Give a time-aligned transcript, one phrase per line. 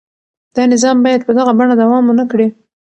[0.55, 2.47] دا نظام باید په دغه بڼه دوام ونه کړي.